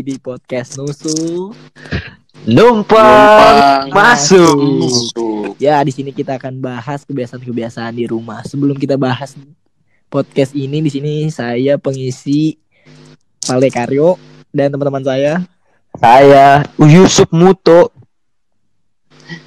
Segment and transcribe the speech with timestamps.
[0.00, 1.52] Lagi di podcast Nusu.
[2.48, 4.56] Numpang Numpang masuk.
[4.80, 5.60] masuk.
[5.60, 8.40] Ya, di sini kita akan bahas kebiasaan-kebiasaan di rumah.
[8.48, 9.36] Sebelum kita bahas
[10.08, 12.56] podcast ini, di sini saya pengisi
[13.44, 14.16] Pale Karyo
[14.56, 15.44] dan teman-teman saya.
[16.00, 17.92] Saya Yusuf Muto.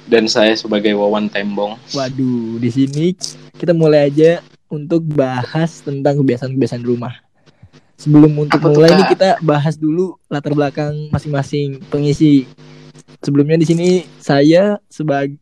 [0.06, 1.74] dan saya sebagai Wawan Tembong.
[1.98, 3.10] Waduh, di sini
[3.58, 4.38] kita mulai aja
[4.70, 7.23] untuk bahas tentang kebiasaan-kebiasaan di rumah.
[7.94, 9.08] Sebelum untuk Apa mulai Kak?
[9.08, 12.44] kita bahas dulu latar belakang masing-masing pengisi.
[13.18, 15.38] Sebelumnya di sini saya sebagai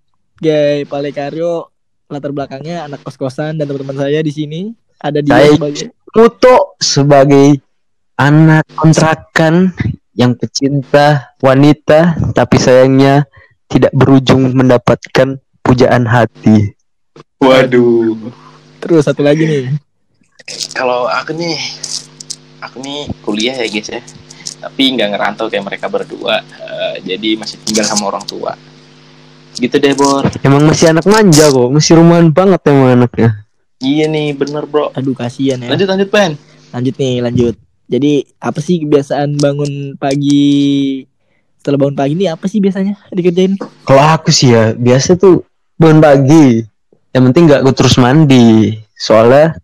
[0.86, 1.66] Pale Karyo
[2.06, 4.60] latar belakangnya anak kos-kosan dan teman-teman saya di sini
[4.98, 7.56] ada dia Saya- sebagai Muto sebagai
[8.14, 9.72] anak kontrakan
[10.12, 13.24] yang pecinta wanita tapi sayangnya
[13.64, 16.76] tidak berujung mendapatkan pujaan hati.
[17.40, 18.28] Waduh.
[18.76, 19.64] terus satu lagi nih.
[20.74, 21.56] Kalau aku nih,
[22.62, 24.00] aku nih kuliah ya guys ya.
[24.62, 26.38] Tapi nggak ngerantau kayak mereka berdua.
[26.40, 28.54] Eh, jadi masih tinggal sama orang tua.
[29.58, 30.24] Gitu deh Bor.
[30.40, 33.42] Emang masih anak manja kok, masih rumahan banget emang anaknya.
[33.82, 34.94] Iya nih bener bro.
[34.94, 35.68] Aduh kasihan ya.
[35.74, 36.38] Lanjut lanjut Pen.
[36.72, 37.54] Lanjut nih, lanjut.
[37.90, 41.04] Jadi apa sih kebiasaan bangun pagi
[41.60, 43.60] setelah bangun pagi ini apa sih biasanya dikerjain?
[43.84, 45.44] Kalau aku sih ya biasa tuh
[45.76, 46.64] bangun pagi.
[47.12, 48.72] Yang penting nggak gue terus mandi.
[48.96, 49.58] Soalnya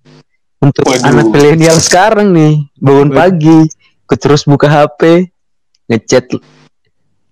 [0.59, 1.07] untuk Waduh.
[1.07, 3.19] anak milenial sekarang nih bangun Waduh.
[3.19, 3.59] pagi,
[4.05, 5.31] gue terus buka HP,
[5.87, 6.27] ngechat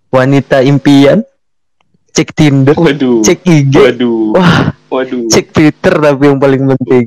[0.09, 1.27] wanita impian,
[2.15, 3.21] cek Tinder, Waduh.
[3.21, 4.33] cek IG, Waduh.
[4.33, 5.27] wah Waduh.
[5.29, 7.07] cek Twitter tapi yang paling penting.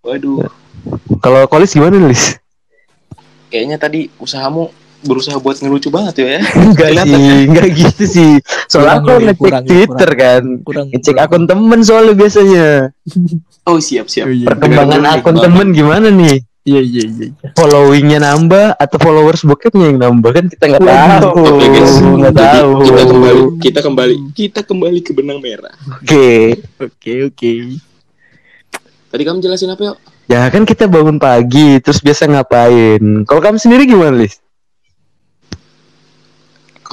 [0.00, 0.46] Waduh.
[1.18, 2.36] Kalau kolis gimana Lis?
[3.48, 4.68] Kayaknya tadi usahamu
[5.04, 6.26] berusaha buat ngelucu banget ya.
[6.36, 6.40] ya.
[6.72, 8.32] Enggak Kelihatan sih, enggak gitu sih.
[8.66, 11.26] Soalnya Kurang aku ya, ngecek kurang ya, Twitter kan, Kurang ngecek kurang.
[11.30, 12.68] akun temen soalnya biasanya.
[13.64, 14.28] Oh siap siap.
[14.28, 14.44] Oh, iya.
[14.44, 16.36] Perkembangan akun temen gimana nih?
[16.64, 17.26] Iya iya iya.
[17.28, 17.48] iya.
[17.52, 22.44] followingnya nambah atau followers bokepnya yang nambah kan kita nggak tahu Oke guys, nggak jadi
[22.56, 25.72] tahu kita kembali kita kembali kita kembali ke benang merah.
[25.92, 27.52] oke Oke oke.
[29.12, 29.96] Tadi kamu jelasin apa yuk?
[30.24, 34.40] ya kan kita bangun pagi terus biasa ngapain kalau kamu sendiri gimana Lis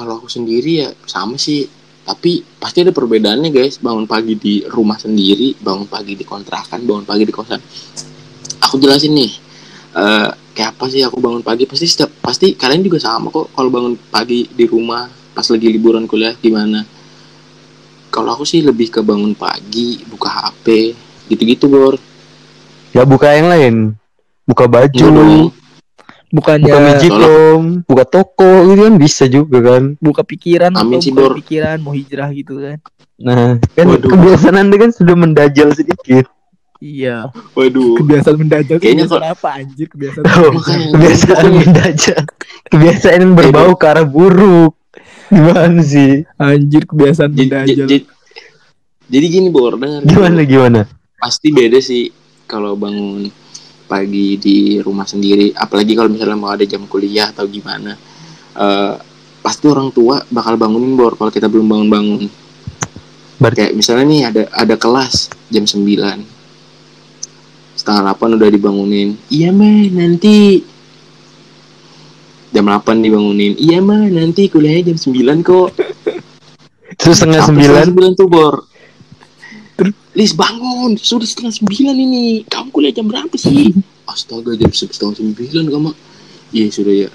[0.02, 1.70] Kalau aku sendiri ya sama sih,
[2.02, 3.78] tapi pasti ada perbedaannya guys.
[3.78, 7.62] Bangun pagi di rumah sendiri, bangun pagi di kontrakan, bangun pagi di kosan.
[8.66, 9.32] Aku jelasin nih,
[9.94, 11.70] eh, kayak apa sih aku bangun pagi?
[11.70, 13.54] Pasti setiap pasti kalian juga sama kok.
[13.54, 15.06] Kalau bangun pagi di rumah
[15.38, 16.82] pas lagi liburan kuliah gimana?
[18.10, 20.98] Kalau aku sih lebih ke bangun pagi, buka HP,
[21.30, 21.96] gitu-gitu bor.
[22.92, 23.76] ya buka yang lain
[24.44, 25.54] buka baju dong.
[26.32, 31.36] Bukannya buka buka, magicom buka toko gitu kan bisa juga kan pikiran Amin atau Bor.
[31.36, 32.78] pikiran mau hijrah gitu kan?
[33.20, 34.10] nah kan Waduh.
[34.10, 36.26] kebiasaan anda kan sudah mendajal sedikit
[36.82, 37.30] Iya.
[37.54, 37.94] Waduh.
[37.94, 40.24] Kebiasaan mendajal Kayaknya kebiasaan apa anjir kebiasaan?
[40.26, 40.52] oh,
[40.90, 42.22] kebiasaan mendajal
[42.66, 44.74] kebiasaan yang berbau ke arah buruk
[45.28, 47.86] gimana sih Anjir kebiasaan mendajal.
[47.86, 47.98] jadi,
[49.06, 50.02] jadi gini bor, dengar.
[50.04, 50.80] gimana gimana
[51.16, 52.10] pasti beda sih
[52.48, 53.30] kalau bangun
[53.92, 55.52] pagi di rumah sendiri.
[55.52, 58.00] Apalagi kalau misalnya mau ada jam kuliah atau gimana.
[58.56, 58.94] Eh,
[59.44, 62.24] pasti orang tua bakal bangunin bor kalau kita belum bangun-bangun.
[63.36, 66.24] Berarti- kayak misalnya nih ada ada kelas jam 9
[67.74, 69.18] setengah 8 udah dibangunin.
[69.28, 70.62] Iya mah nanti.
[72.52, 73.58] Jam 8 dibangunin.
[73.58, 75.70] Iya mah nanti kuliahnya jam 9 kok.
[77.02, 77.66] Terus setengah Sampai sembilan?
[77.66, 78.56] setengah sembilan tuh bor
[80.12, 83.72] Lis bangun sudah setengah sembilan ini kamu kuliah jam berapa sih
[84.12, 85.90] astaga jam se- setengah sembilan kamu
[86.52, 87.10] iya sudah ya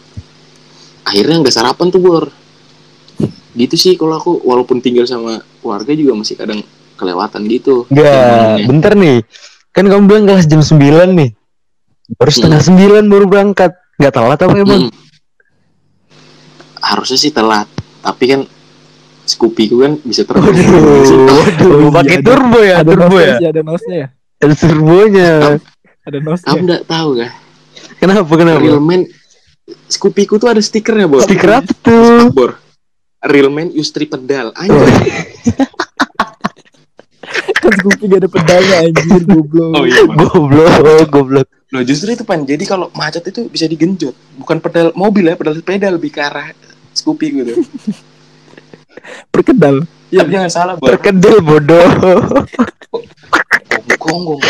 [1.04, 2.24] akhirnya nggak sarapan tuh bor
[3.56, 6.60] gitu sih kalau aku walaupun tinggal sama keluarga juga masih kadang
[6.96, 8.66] kelewatan gitu Enggak, Bangunnya.
[8.68, 9.18] bentar nih.
[9.72, 10.80] Kan kamu bilang kelas jam 9
[11.12, 11.30] nih.
[12.16, 13.72] Baru setengah sembilan baru berangkat.
[14.00, 14.82] Enggak telat apa emang?
[14.88, 14.92] Hmm.
[16.76, 17.66] harusnya sih telat
[17.98, 18.40] tapi kan
[19.26, 23.34] Scoopy ku kan bisa terbang Waduh, waduh, Oh pakai turbo ya, ada turbo ya.
[23.42, 24.08] ada nosnya ya.
[24.38, 25.30] Ada turbonya.
[26.00, 26.46] Ada nosnya.
[26.46, 27.32] kamu nggak tahu kah
[27.96, 28.60] Kenapa kenapa?
[28.60, 29.02] Real Man
[29.86, 32.30] Scoopy ku tuh ada stikernya bor Stiker apa tuh?
[32.30, 32.54] bor
[33.20, 34.62] Real Man use three pedal Oh.
[34.62, 34.86] anjir
[37.56, 39.70] kan Scoopy gak ada pedalnya anjir goblok.
[39.72, 40.02] oh iya.
[40.06, 40.70] Goblok,
[41.10, 41.46] goblok.
[41.66, 42.40] Loh justru itu pan.
[42.40, 44.14] Jadi kalau macet itu bisa digenjot.
[44.36, 46.54] Bukan pedal mobil ya, pedal sepeda lebih ke arah
[46.92, 47.52] Scoopy gitu.
[49.28, 49.84] Perkedal.
[50.08, 50.88] Iya, jangan salah, Bor.
[50.88, 51.86] Perkedel bodoh.
[53.96, 54.40] Gonggong.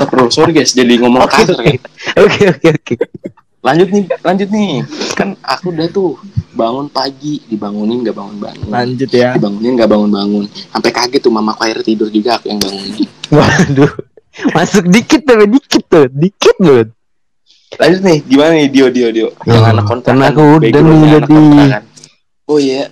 [0.00, 1.64] Terus sorry guys, jadi ngomong Oke, kasar oke.
[1.64, 1.78] kan.
[2.18, 2.94] Oke, oke, oke.
[3.60, 4.70] Lanjut nih, lanjut nih.
[5.12, 6.16] Kan aku udah tuh
[6.50, 8.66] bangun pagi, dibangunin gak bangun-bangun.
[8.66, 9.36] Lanjut ya.
[9.36, 10.44] Dibangunin gak bangun-bangun.
[10.72, 13.04] Sampai kaget tuh mama akhirnya tidur juga aku yang bangunin.
[13.28, 13.92] Waduh.
[14.56, 16.88] Masuk dikit tapi dikit tuh, dikit banget.
[17.78, 21.06] lanjut nih gimana nih Dio Dio Dio yang Oh, anak kontrakan karena aku udah nih
[21.06, 21.38] jadi.
[22.50, 22.90] Oh iya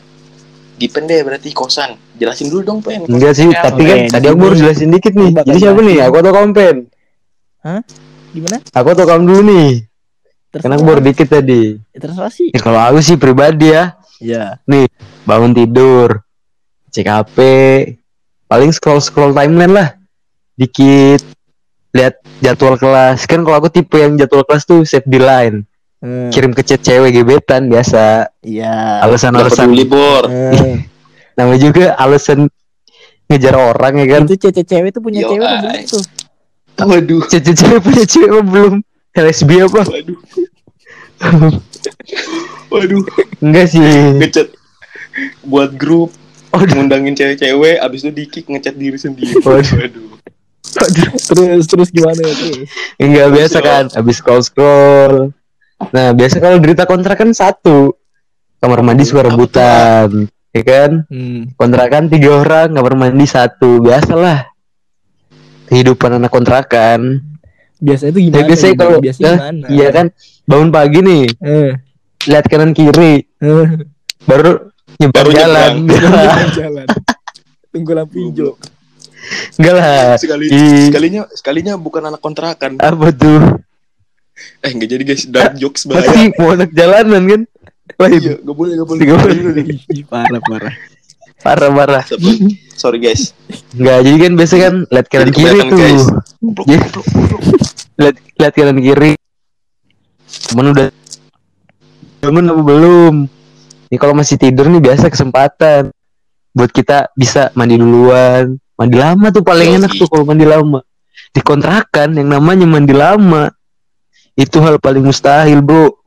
[0.78, 4.28] Dipen deh berarti kosan jelasin dulu dong pen Enggak sih, Kosan tapi kan tadi di
[4.30, 5.30] aku baru sini jelasin dikit nih.
[5.34, 5.96] bakal Jadi siapa nih?
[6.06, 6.76] Aku atau kompen?
[8.30, 8.56] Gimana?
[8.70, 9.70] Aku atau kamu dulu nih?
[10.54, 11.62] Karena aku baru dikit tadi.
[11.92, 12.48] Ya, terserah sih.
[12.54, 14.58] Ya, kalau aku sih pribadi ya, Ya.
[15.22, 16.26] bangun tidur,
[16.90, 17.38] cek HP,
[18.50, 19.88] paling scroll scroll timeline lah,
[20.58, 21.22] dikit,
[21.94, 23.28] lihat jadwal kelas.
[23.28, 26.30] Kan kalau aku tipe yang jadwal kelas tuh save di line, Hmm.
[26.30, 29.02] kirim ke chat cewek gebetan biasa, Iya.
[29.02, 29.66] Alasan-alasan.
[29.84, 30.86] bor Hmm.
[31.36, 32.46] Namanya juga alasan
[33.26, 34.22] ngejar orang ya kan.
[34.24, 36.02] Itu cewek cewek itu punya Yo, cewek belum tuh?
[36.78, 38.74] waduh Chat chat cewek punya cewek belum?
[39.12, 39.82] LSB apa?
[39.82, 40.18] waduh
[42.70, 43.02] waduh
[43.40, 43.82] Enggak sih.
[44.16, 44.54] ngechat
[45.42, 46.14] buat grup
[46.48, 49.76] Oh, ngundangin cewek-cewek abis itu dikik ngechat diri sendiri Waduh.
[49.76, 50.06] waduh
[51.18, 52.68] Terus terus gimana ya terus?
[52.96, 55.32] Enggak biasa kan, habis scroll scroll.
[55.80, 57.94] Nah biasa kalau derita kontrakan satu,
[58.58, 60.90] kamar mandi suka rebutan, ya kan?
[61.06, 61.54] Hmm.
[61.54, 64.50] Kontrakan tiga orang, kamar mandi satu, biasalah.
[65.66, 67.22] Kehidupan anak kontrakan.
[67.78, 68.46] Biasanya itu Ya, gimana?
[68.48, 68.82] biasanya gitu?
[68.82, 69.66] kalau biasanya Nah, gimana?
[69.70, 70.06] iya kan,
[70.44, 71.70] bangun pagi nih, Eh.
[72.26, 73.66] lihat kanan kiri, Eh.
[74.24, 74.50] baru
[74.98, 75.72] nyebrang Baru jalan.
[76.52, 76.86] jalan.
[77.70, 78.58] Tunggu lampu hijau.
[79.54, 80.16] Enggak lah.
[80.16, 80.46] sekali
[80.88, 83.60] sekalinya sekalinya bukan anak kontrakan Apa tuh?
[84.62, 87.42] Eh nggak jadi guys dark jokes bahaya Pasti mau anak jalanan kan?
[87.98, 89.64] Wah, iya nggak boleh nggak boleh Nggak boleh.
[90.06, 90.74] Parah parah.
[91.38, 92.04] parah parah.
[92.78, 92.98] Sorry.
[93.02, 93.34] guys
[93.74, 95.78] Enggak, jadi kan biasa kan lihat kanan kiri tuh.
[95.78, 96.04] guys.
[96.42, 96.76] Jadi,
[97.98, 99.12] lihat lihat kanan kiri.
[100.28, 100.88] Temen udah
[102.22, 103.14] bangun apa belum?
[103.88, 105.88] Ini kalau masih tidur nih biasa kesempatan
[106.52, 108.58] buat kita bisa mandi duluan.
[108.78, 110.84] Mandi lama tuh paling enak tuh kalau mandi lama.
[111.34, 113.50] Di kontrakan yang namanya mandi lama
[114.38, 115.98] itu hal paling mustahil, Bro.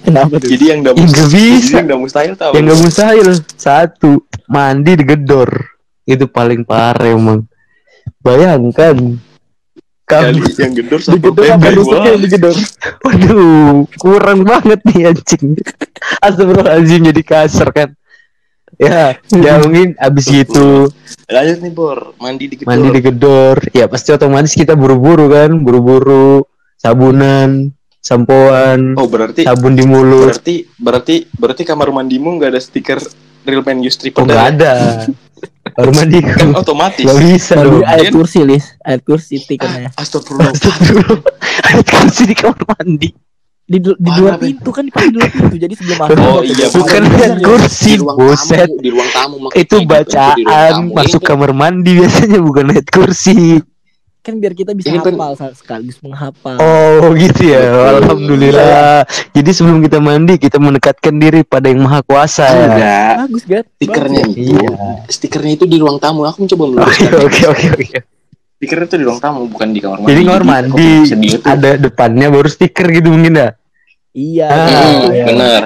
[0.00, 0.48] Kenapa tuh?
[0.48, 1.60] jadi yang nggak Ya, mustahil bisa.
[1.60, 4.10] jadi yang nggak mustahil tahu Yang gak mustahil satu
[4.48, 5.50] mandi digedor.
[6.08, 7.44] Itu paling parah emang.
[8.24, 9.20] Bayangkan
[10.08, 12.56] kali kamu yang gedor sampai Digedor apa yang digedor?
[13.06, 15.54] Waduh, kurang banget nih anjing.
[16.18, 17.94] Astagfirullahaladzim jadi kasar kan.
[18.80, 19.12] Ya,
[19.44, 20.88] ya mungkin abis gitu
[21.28, 23.56] lanjut nih bor mandi di gedor mandi digedor.
[23.76, 26.42] Ya pasti otomatis kita buru-buru kan, buru-buru
[26.80, 30.32] sabunan, sampoan, oh berarti sabun di mulut.
[30.32, 32.98] berarti berarti berarti kamar mandimu nggak ada stiker
[33.44, 34.74] real man use Oh, triple nggak ada.
[35.76, 37.80] Baru mandi kan otomatis Gak bisa dong.
[37.80, 38.12] di Kan?
[38.12, 39.92] kursi lis, ayat kursi stikernya.
[39.96, 41.20] Astagfirullah Astagfirullah.
[41.68, 43.08] Ada kursi di kamar mandi.
[43.70, 44.50] Di, di luar Ben.
[44.50, 46.18] pintu kan dipakai di luar pintu jadi sebelum masuk.
[46.18, 48.68] Oh, iya, Bukan lihat kursi, di ruang buset.
[48.74, 50.90] di ruang tamu makanya Itu gitu, bacaan tamu.
[50.90, 53.62] masuk Ini kamar mandi biasanya bukan lihat kursi.
[54.20, 56.58] Kan biar kita bisa Ini kan- hafal sa- sekaligus menghafal.
[56.58, 57.62] Oh gitu ya.
[57.62, 57.94] Betul.
[57.96, 58.98] Alhamdulillah.
[59.30, 62.44] Jadi sebelum kita mandi kita mendekatkan diri pada yang maha kuasa.
[62.44, 63.64] enggak Bagus kan?
[63.72, 64.34] stikernya Bagus.
[64.36, 64.70] itu Iya.
[65.06, 67.98] stikernya itu di ruang tamu aku mencoba Oke meluruskan oke oke oke.
[68.60, 71.70] Stikernya itu di ruang tamu bukan di kamar mandi Jadi kamar mandi sedih tuh ada
[71.74, 73.50] depannya baru stiker gitu mungkin dah.
[74.12, 74.46] Iya.
[74.46, 75.24] Ah, Hmm, iya.
[75.24, 75.62] bener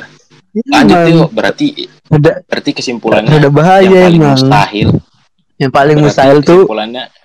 [0.55, 1.67] Iya, lanjut yuk berarti
[2.07, 4.31] Ada berarti kesimpulannya ada yang bahaya paling emang.
[4.31, 4.89] mustahil
[5.57, 6.63] Yang paling berarti mustahil tuh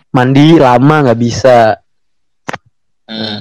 [0.10, 1.58] mandi lama nggak bisa.
[3.06, 3.40] eh,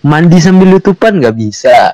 [0.00, 1.92] Mandi sambil lutupan nggak bisa.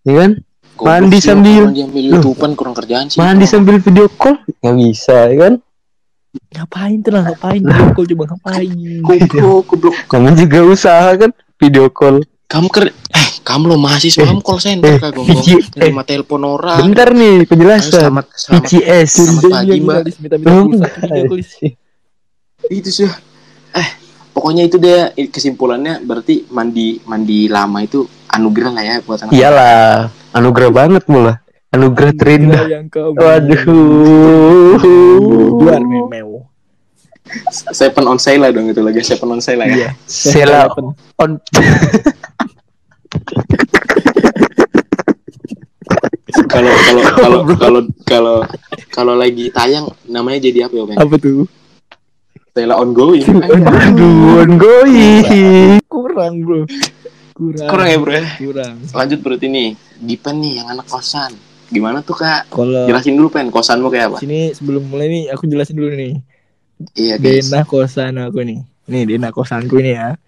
[0.00, 0.30] Ya kan?
[0.78, 5.36] Mandi sambil- orang sambil youtuber kurang kerjaan sih Mandi sambil video call nggak bisa, ya
[5.40, 5.54] kan?
[6.30, 8.70] Ngapain tuh lah ngapain video call coba ngapain?
[9.02, 12.22] goblok goblok Kamu juga usaha kan video call.
[12.46, 16.02] kamu ker eh kamu lo mahasiswa Eh, kamu call center eh, kak gonggong VC, terima
[16.02, 18.10] telepon orang Bentar nih penjelasan.
[18.10, 19.10] selamat selamat PCS.
[19.12, 20.00] Selamat pagi, Mbak.
[20.18, 21.50] Minta-minta Oh, pulsa video call, Lis.
[22.68, 23.08] itu sih
[23.72, 23.88] eh
[24.30, 29.94] pokoknya itu deh kesimpulannya berarti mandi mandi lama itu anugerah lah ya buat anak Iyalah,
[30.30, 31.38] anugerah banget mula.
[31.70, 32.66] Anugerah terindah.
[32.66, 33.62] yang kau Waduh.
[35.54, 36.42] luar memeu.
[37.70, 39.90] seven on sale lah dong itu lagi seven on sale lah ya Iya.
[40.02, 40.66] Sela
[41.16, 41.38] on
[46.46, 48.36] kalau kalau kalau kalau kalau
[48.90, 50.84] kalau lagi tayang namanya jadi apa ya?
[50.96, 51.46] Apa tuh?
[52.50, 55.78] Sela ongoing Aduh, ongoing.
[55.86, 56.66] Kurang bro.
[57.30, 57.68] Kurang.
[57.68, 58.74] kurang ya bro ya Kurang.
[58.92, 61.32] lanjut berarti nih Dipen nih yang anak kosan
[61.70, 65.46] gimana tuh kak Kalau jelasin dulu pen kosanmu kayak apa sini sebelum mulai nih aku
[65.46, 66.18] jelasin dulu nih.
[66.98, 68.60] iya guys Dena kosan aku nih.
[68.90, 70.18] Nih Dena kosanku ini ya.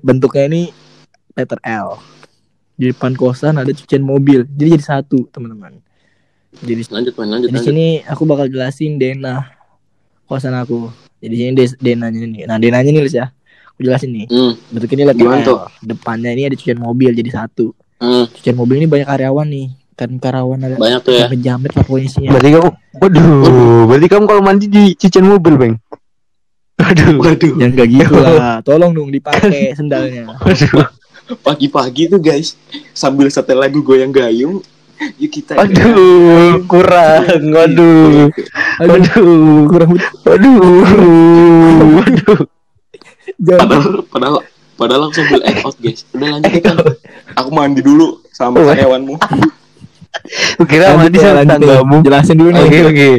[0.00, 0.62] Bentuknya ini
[1.36, 2.00] letter L.
[2.76, 4.48] Di depan kosan ada cucian mobil.
[4.56, 5.76] Jadi jadi satu teman-teman.
[6.64, 9.44] Jadi lanjut pen lanjut di sini aku bakal jelasin Dena
[10.24, 10.88] kosan aku.
[11.20, 12.42] Jadi sini Denanya nih.
[12.48, 13.28] Nah Denanya nih Lis ya.
[13.76, 14.26] Aku jelasin nih.
[14.32, 14.56] Hmm.
[14.72, 15.48] Bentuk ini lihat Gimana ya.
[15.52, 15.58] tuh?
[15.84, 17.76] Depannya ini ada cucian mobil jadi satu.
[18.00, 18.24] Hmm.
[18.32, 19.68] Cucian mobil ini banyak karyawan nih.
[19.96, 21.26] Kan karyawan ada Banyak tuh ya.
[21.32, 22.30] jamet lah pokoknya isinya.
[22.30, 23.28] Berarti kamu, waduh,
[23.86, 25.74] berarti kamu kalau mandi di cucian mobil, Bang.
[26.76, 27.52] Waduh, Waduh.
[27.56, 28.60] Yang gak gitu lah.
[28.66, 30.28] Tolong dong dipakai sendalnya.
[30.36, 30.84] waduh,
[31.38, 32.54] Pagi-pagi tuh guys,
[32.92, 34.60] sambil setel lagu goyang gayung,
[35.16, 35.56] yuk kita.
[35.56, 38.28] waduh, kurang, waduh,
[38.76, 39.32] Aduh, waduh,
[39.66, 39.90] kurang
[40.22, 40.60] waduh,
[41.96, 42.38] waduh.
[43.38, 43.64] jangan.
[43.64, 44.36] Padahal, padahal,
[44.76, 46.04] padahal aku sambil act out guys.
[46.10, 46.76] Udah lanjut ya kan.
[47.34, 48.68] Aku mandi dulu sama Oh.
[50.66, 51.58] Kira mandi sama lanjut ya.
[51.60, 51.96] tanggamu.
[52.02, 52.62] Jelasin dulu nih.
[52.66, 53.10] Oke, oke.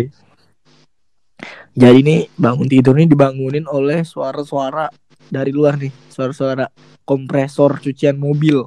[1.77, 4.89] Jadi nih bangun tidur nih dibangunin oleh suara-suara
[5.29, 6.65] dari luar nih, suara-suara
[7.05, 8.65] kompresor cucian mobil.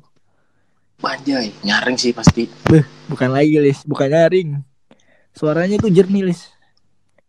[1.03, 2.47] Anjay, nyaring sih pasti.
[3.11, 4.63] Bukan lagi lis, bukan nyaring.
[5.35, 6.55] Suaranya tuh jernih lis.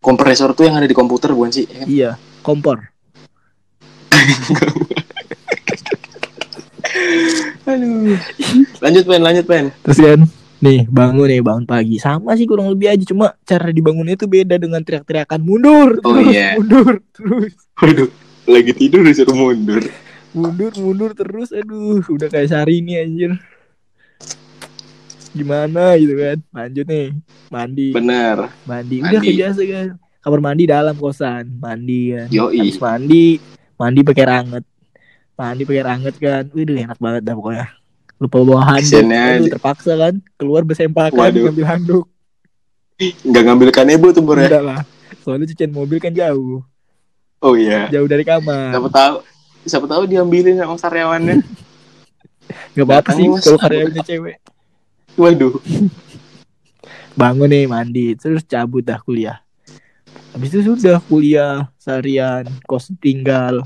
[0.04, 1.66] Kompresor tuh yang ada di komputer bukan sih?
[1.66, 1.88] Ya kan?
[1.88, 2.10] Iya,
[2.46, 2.78] kompor.
[7.72, 8.20] Aduh.
[8.84, 9.72] Lanjut pen, lanjut pen.
[9.88, 10.20] Terus kan,
[10.62, 11.98] nih bangun nih bangun pagi.
[11.98, 16.30] Sama sih kurang lebih aja, cuma cara dibangunnya tuh beda dengan teriak-teriakan mundur, Oh, terus,
[16.30, 16.54] iya.
[16.56, 18.10] mundur, terus, Waduh,
[18.46, 19.82] lagi tidur disuruh mundur.
[20.32, 21.50] mundur, mundur terus.
[21.52, 23.32] Aduh, udah kayak sehari ini anjir.
[25.32, 26.38] Gimana gitu kan?
[26.52, 27.08] Lanjut nih,
[27.48, 27.88] mandi.
[27.92, 28.38] Bener.
[28.64, 29.26] mandi udah Mandi.
[29.26, 29.88] kayak biasa kan
[30.22, 32.62] kamar mandi dalam kosan mandi kan Yoi.
[32.62, 33.26] habis mandi
[33.74, 34.64] mandi pakai ranget
[35.34, 37.68] mandi pakai ranget kan Waduh enak banget dah pokoknya
[38.22, 41.50] lupa bawa handuk Aduh, terpaksa kan keluar bersempakan Waduh.
[41.50, 42.06] ngambil handuk
[43.02, 44.62] Nggak ngambil kanebo tuh bro ya?
[44.62, 44.86] lah
[45.20, 46.62] soalnya cucian mobil kan jauh
[47.42, 47.90] Oh iya.
[47.90, 49.16] jauh dari kamar Siapa tahu
[49.62, 51.42] siapa tahu diambilin sama karyawannya.
[52.74, 53.42] nggak apa-apa sih Mas.
[53.42, 54.38] kalau karyawannya cewek
[55.18, 55.58] Waduh.
[57.12, 59.42] bangun nih mandi terus cabut dah kuliah
[60.32, 63.66] habis itu sudah kuliah seharian kos tinggal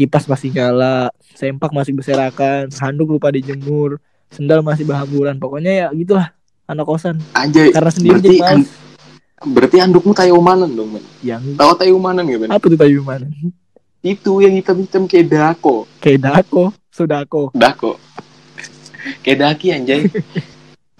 [0.00, 4.00] kipas masih nyala sempak masih berserakan handuk lupa dijemur
[4.32, 6.32] sendal masih berhamburan pokoknya ya gitulah
[6.64, 7.68] anak kosan Anjay.
[7.68, 8.70] karena sendiri Berarti jadi an-
[9.40, 11.04] berarti andukmu tayumanan dong, men.
[11.20, 12.48] yang Tahu tayumanan gak, men?
[12.48, 13.28] apa tuh tayu mana
[14.00, 15.84] Itu yang hitam-hitam kayak dako.
[16.00, 18.00] kayak dako sodako Dako.
[19.20, 20.00] Kayak daki anjay.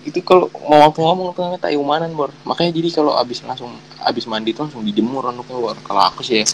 [0.01, 3.69] itu kalau mau waktu ngomong tuh namanya tayumanan bor makanya jadi kalau abis langsung
[4.01, 6.49] abis mandi tuh langsung dijemur anduknya bor kalau aku sih ya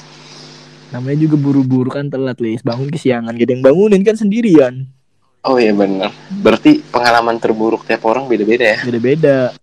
[0.95, 2.63] namanya juga buru-buru kan telat lis.
[2.63, 4.87] Bangun kesiangan gak ada yang bangunin kan sendirian.
[5.47, 6.11] Oh iya bener.
[6.43, 8.79] Berarti pengalaman terburuk tiap orang beda-beda ya?
[8.83, 9.55] Beda-beda.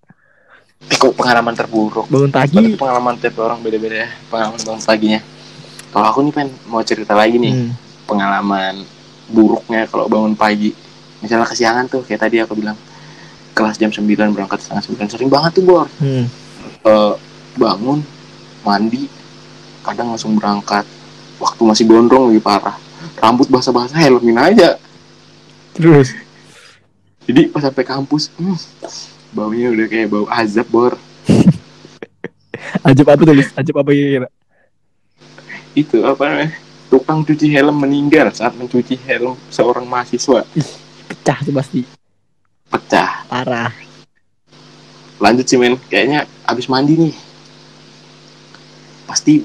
[0.87, 2.07] Eh kok pengalaman terburuk?
[2.07, 4.09] Bangun berarti pagi pengalaman tiap orang beda-beda ya?
[4.31, 5.19] Pengalaman bangun paginya.
[5.93, 7.53] Kalau aku nih pengen mau cerita lagi nih.
[7.55, 7.73] Hmm.
[8.03, 8.83] pengalaman
[9.31, 10.75] buruknya kalau bangun pagi.
[11.23, 12.75] Misalnya kesiangan tuh kayak tadi aku bilang.
[13.53, 15.85] Kelas jam 9 berangkat setengah 9 sering banget tuh bor.
[16.01, 16.25] Hmm.
[16.83, 17.13] Eh,
[17.53, 18.01] bangun
[18.65, 19.05] mandi
[19.83, 20.87] kadang langsung berangkat
[21.41, 22.77] waktu masih gondrong lebih parah.
[23.17, 24.77] Rambut basah-basah helmin aja.
[25.73, 26.13] Terus?
[27.23, 28.57] Jadi pas sampai kampus hmm,
[29.31, 30.93] baunya udah kayak bau azab bor.
[32.87, 34.27] Ajab apa tuh lis ajab apa kira
[35.73, 36.51] itu apa namanya?
[36.89, 40.45] Tukang cuci helm meninggal saat mencuci helm seorang mahasiswa.
[41.09, 41.81] Pecah tuh pasti.
[42.69, 43.25] Pecah.
[43.25, 43.73] Parah.
[45.17, 45.81] Lanjut sih men.
[45.89, 47.13] Kayaknya abis mandi nih.
[49.09, 49.41] Pasti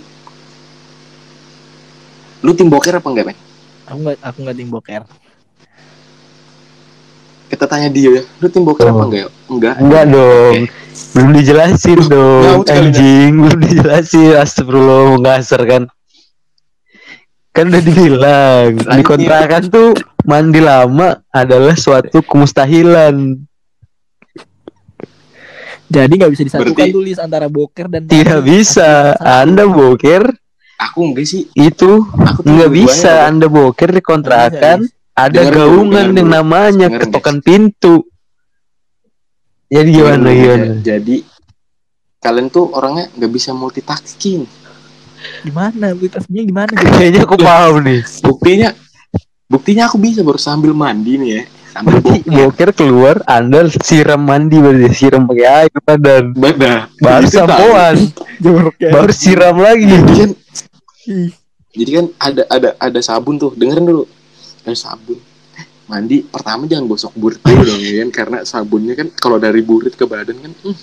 [2.41, 3.37] lu tim boker apa enggak men
[3.85, 5.03] aku nggak aku nggak tim boker
[7.49, 9.07] kita tanya dia ya lu tim boker apa Oh.
[9.07, 10.57] enggak enggak Enggak dong.
[11.09, 13.33] Belum dijelasin dong, anjing.
[13.39, 14.35] Belum dijelasin.
[14.37, 15.83] Astagfirullah, mau ngasar kan.
[17.49, 23.15] Kan udah dibilang, di kontrakan tuh mandi lama adalah suatu kemustahilan.
[25.89, 29.17] jadi nggak bisa disatukan Berarti- tulis antara boker dan Tidak bisa.
[29.17, 30.29] Anda boker
[30.79, 33.13] aku enggak sih itu aku nggak bisa.
[33.13, 33.29] Bor.
[33.29, 34.79] Anda boker di kontrakan
[35.13, 36.37] ada Dengar dulu, gaungan dengar yang dulu.
[36.39, 37.97] namanya Dengerin, ketokan pintu.
[39.69, 40.65] Jadi gimana Jadi, gimana?
[40.81, 41.17] jadi
[42.19, 44.43] kalian tuh orangnya nggak bisa multitasking
[45.43, 48.01] gimana kualitasnya gimana Kayaknya aku paham nih.
[48.23, 48.69] buktinya
[49.45, 54.57] buktinya aku bisa baru sambil mandi nih ya sambil boker boker keluar, Anda siram mandi
[54.57, 56.25] berarti siram pakai air badan.
[56.33, 56.89] Badah.
[56.97, 57.97] Baru sampoan,
[58.41, 59.87] joroknya baru siram lagi.
[61.73, 63.53] Jadi kan ada ada ada sabun tuh.
[63.57, 64.05] Dengerin dulu.
[64.65, 65.19] Ada sabun.
[65.89, 69.97] Mandi pertama jangan gosok burit dulu dong ya kan karena sabunnya kan kalau dari burit
[69.97, 70.77] ke badan kan hmm,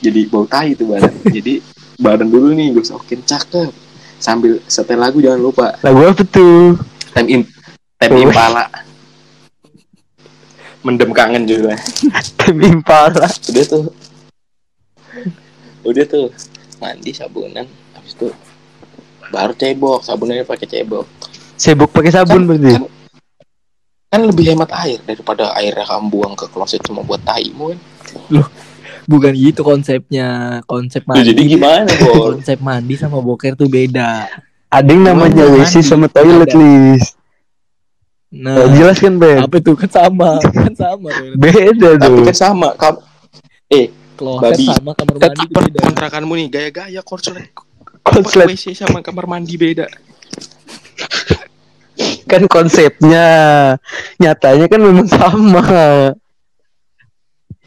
[0.00, 1.12] jadi bau tai itu badan.
[1.28, 1.60] jadi
[2.00, 3.68] badan dulu nih gosokin cakep.
[4.16, 5.76] Sambil setel lagu jangan lupa.
[5.84, 6.80] Lagu apa tuh?
[7.12, 7.42] Time in
[8.00, 8.24] time Oh.
[8.24, 8.64] impala.
[10.80, 11.76] Mendem kangen juga.
[12.40, 13.28] Tim Impala.
[13.28, 13.84] udah tuh
[15.82, 16.30] udah tuh
[16.78, 18.30] mandi sabunan habis itu
[19.32, 21.06] baru cebok sabunannya pakai cebok
[21.56, 22.74] Sibuk pakai sabun berarti.
[22.74, 22.84] kan,
[24.10, 27.78] kan lebih hemat air daripada airnya kamu buang ke kloset cuma buat taimu kan.
[29.02, 30.58] Bukan gitu konsepnya.
[30.66, 31.30] Konsep Loh, mandi.
[31.30, 32.34] jadi gimana, Bor?
[32.34, 34.26] Konsep mandi sama boker tuh beda.
[34.68, 37.14] Ada yang namanya WC sama toilet list.
[38.32, 39.44] Nah, jelas kan Ben?
[39.44, 41.12] apa itu kan sama, kan sama.
[41.42, 42.24] Beda Tapi tuh.
[42.26, 42.98] kan sama, kamu
[43.68, 44.66] eh Kloset Babi.
[44.66, 45.78] sama kamar mandi beda.
[45.78, 47.52] kontrakanmu nih gaya-gaya korslet
[48.02, 49.86] Konslet WC sama kamar mandi beda.
[52.26, 53.26] kan konsepnya.
[54.18, 55.62] Nyatanya kan memang sama.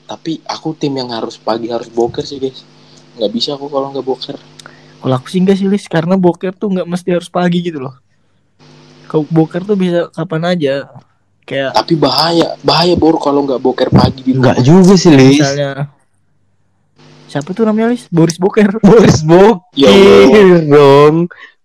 [0.05, 2.61] Tapi aku tim yang harus pagi harus boker sih, guys.
[3.17, 4.37] Nggak bisa aku kalau nggak boker.
[5.01, 7.95] Kalau aku sih enggak sih Lis, karena boker tuh nggak mesti harus pagi gitu loh.
[9.05, 10.89] Kau boker tuh bisa kapan aja.
[11.45, 14.53] Kayak Tapi bahaya, bahaya bor kalau nggak boker pagi di rumah.
[14.53, 15.41] Enggak juga sih Lis.
[15.41, 15.94] misalnya
[17.35, 18.07] siapa tuh namanya Lis?
[18.07, 18.79] Boris Boker.
[18.87, 20.63] Boris Ya bokir Allah.
[20.63, 21.15] dong.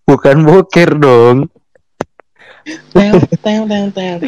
[0.03, 1.37] Bukan boker dong.
[2.91, 4.19] Teng, teng, teng, teng.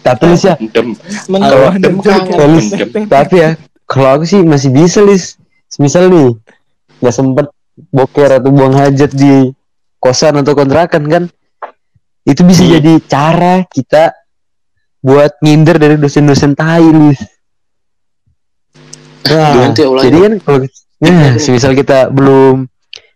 [0.00, 0.96] Tapi Lis ya, Dem,
[1.30, 1.94] Awan mendem,
[3.06, 3.50] tapi ya
[3.84, 5.36] kalau aku sih masih bisa Lis.
[5.76, 6.32] Misal nih
[6.98, 7.46] nggak sempet
[7.88, 9.52] boker atau buang hajat di
[9.96, 11.24] kosan atau kontrakan kan,
[12.24, 12.72] itu bisa Hmm.
[12.80, 14.12] jadi cara kita
[14.98, 17.20] buat nginder dari dosen-dosen tai Lis.
[19.22, 20.58] Nah, ya, jadi kan kalau
[20.98, 22.66] nah, semisal kita belum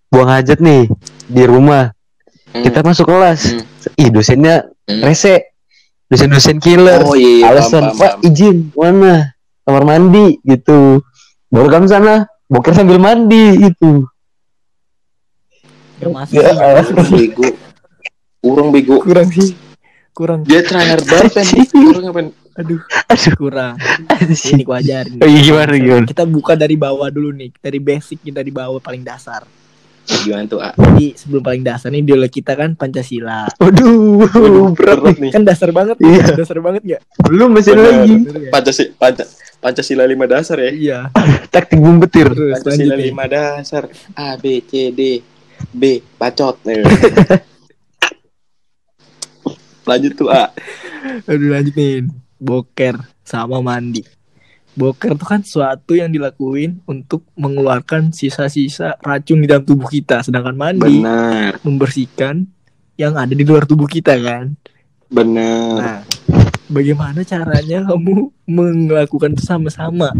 [0.07, 0.87] buang hajat nih
[1.27, 1.91] di rumah,
[2.47, 2.63] Hmm.
[2.63, 3.53] kita masuk kelas.
[3.53, 3.63] Hmm.
[3.97, 5.03] Ih, dosennya Hmm.
[5.03, 5.51] rese.
[6.07, 7.03] Dosen-dosen killer.
[7.03, 9.35] Oh iya, iya, alasan paham, pak paham, izin mana
[9.67, 11.03] kamar mandi gitu
[11.47, 12.15] baru kamu sana
[12.47, 14.07] boker sambil mandi gitu
[16.07, 17.19] masuk Ya, sih, nggak masuk Kurang sih.
[17.19, 17.47] bego.
[18.39, 18.97] Kurang bego.
[19.03, 19.49] Kurang sih.
[20.13, 20.41] Kurang.
[20.47, 21.33] Dia terakhir banget.
[21.75, 22.21] Kurang apa?
[22.57, 23.77] Aduh, aduh kurang.
[24.17, 25.21] Ini ku ajarin.
[25.21, 26.07] Oh, iya, gimana, gimana?
[26.09, 29.45] Kita buka dari bawah dulu nih, dari basic kita di bawah paling dasar.
[30.07, 30.71] Gimana tuh, A?
[30.73, 33.51] Jadi sebelum paling dasar nih ideologi kita kan Pancasila.
[33.59, 35.33] waduh berat nih nih.
[35.35, 36.33] Kan dasar banget, Iya.
[36.33, 37.03] dasar banget nggak?
[37.27, 37.93] belum masih ada Bener.
[37.93, 38.15] lagi?
[38.49, 39.25] Pancasila, Panca,
[39.59, 40.71] Pancasila lima dasar ya.
[40.71, 40.99] Iya.
[41.55, 43.91] taktik bom petir Terus Pancasila lima dasar.
[44.15, 45.21] A, B, C, D,
[45.75, 45.83] B,
[46.17, 46.57] bacot.
[49.87, 50.51] Lanjut tuh, A.
[51.27, 52.26] Aduh lanjut nih.
[52.37, 54.05] Boker sama mandi.
[54.73, 60.21] Boker tuh kan suatu yang dilakuin untuk mengeluarkan sisa-sisa racun di dalam tubuh kita.
[60.21, 62.45] Sedangkan mandi Benar, membersihkan
[62.95, 64.53] yang ada di luar tubuh kita kan.
[65.07, 65.79] benar.
[65.79, 66.01] Nah,
[66.67, 70.11] bagaimana caranya kamu melakukan itu sama-sama?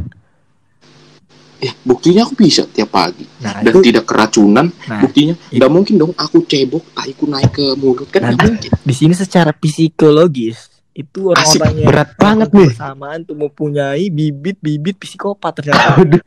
[1.57, 4.69] Eh, buktinya aku bisa tiap pagi Nah, dan itu tidak keracunan.
[4.85, 5.57] nah, Buktinya itu.
[5.57, 10.69] nggak mungkin dong aku cebok, taiku naik ke mulut kan Nah, di sini secara psikologis
[10.97, 12.69] itu orang-orang yang berat banget nih.
[12.73, 15.93] bersamaan tuh mempunyai bibit-bibit psikopat ternyata.
[16.01, 16.23] Waduh,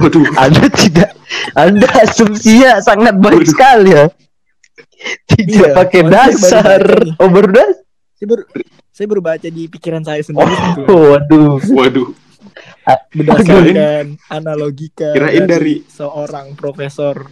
[0.00, 1.12] Waduh, anda tidak?
[1.52, 4.08] Anda asumsinya sangat baik sekali ya.
[5.26, 6.82] Tidak Iya, pakai baru dasar
[7.20, 7.84] oh baru dasar
[8.16, 8.42] saya baru
[8.88, 10.80] saya baru baca di pikiran saya sendiri gitu.
[10.88, 11.60] oh waduh.
[11.68, 12.08] Waduh.
[13.12, 17.28] berdasarkan analogika Kirain dari- seorang profesor.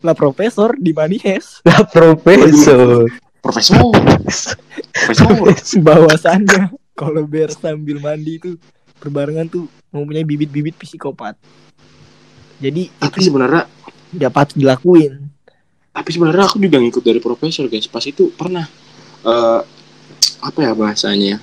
[0.00, 1.60] Lah profesor di Manihes.
[1.64, 3.04] Lah profesor
[3.44, 5.28] Profesor, profesor.
[5.86, 8.56] bahwasannya kalau beres sambil mandi itu
[9.04, 11.36] berbarengan tuh mempunyai bibit-bibit psikopat
[12.56, 13.68] jadi Tapi itu sebenarnya,
[14.08, 15.28] dapat dilakuin
[15.94, 17.86] tapi sebenarnya aku juga ngikut dari profesor guys.
[17.86, 18.66] Pas itu pernah
[19.22, 19.60] eh
[20.42, 21.38] apa ya bahasanya?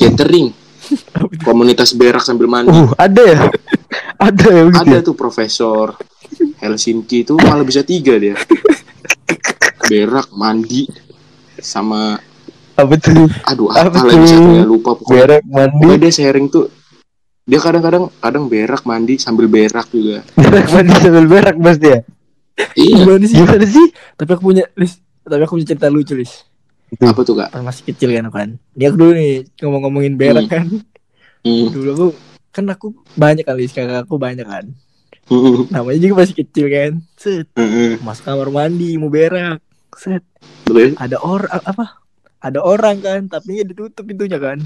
[0.00, 0.56] Catering,
[1.46, 2.72] komunitas berak sambil mandi.
[2.72, 3.40] uh ada ya
[4.32, 5.00] ada ya Ada ya?
[5.04, 6.00] tuh profesor
[6.64, 8.40] Helsinki itu malah bisa tiga dia.
[9.84, 10.88] Berak, mandi,
[11.56, 12.22] sama
[12.72, 14.28] apa tuh aduh Apa apa lagi tuh?
[14.30, 15.16] satunya lupa pokoknya.
[15.18, 16.64] berak mandi Pokoknya dia sharing tuh
[17.42, 20.22] dia kadang-kadang kadang berak mandi sambil berak juga.
[20.38, 22.00] berak mandi sambil berak pasti ya
[22.72, 22.94] Iya.
[23.00, 26.44] gimana sih gimana sih tapi aku punya Lis tapi aku punya cerita lucu Lis
[26.98, 27.48] Apa tuh kak?
[27.48, 30.66] pas masih kecil kan aku kan dia aku dulu nih ngomong-ngomongin berak kan
[31.40, 31.72] Hmm.
[31.72, 32.06] dulu aku
[32.50, 34.68] kan aku banyak kali kakak aku banyak kan
[35.24, 35.64] Hmm.
[35.68, 37.96] namanya juga masih kecil kan set Hmm.
[38.00, 39.56] masuk kamar mandi mau berak
[39.94, 40.20] set
[40.72, 40.90] Betul.
[40.96, 41.84] ada orang apa
[42.40, 44.58] ada orang kan tapi nggak ditutup pintunya kan